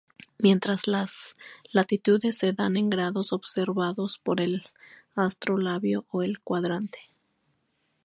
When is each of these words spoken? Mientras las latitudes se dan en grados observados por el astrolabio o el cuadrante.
Mientras 0.39 0.87
las 0.87 1.35
latitudes 1.73 2.35
se 2.35 2.53
dan 2.53 2.75
en 2.75 2.89
grados 2.89 3.31
observados 3.33 4.17
por 4.17 4.41
el 4.41 4.63
astrolabio 5.13 6.07
o 6.09 6.23
el 6.23 6.39
cuadrante. 6.41 7.11